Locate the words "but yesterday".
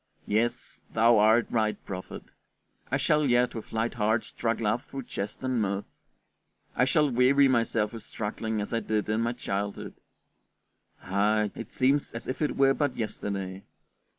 12.73-13.61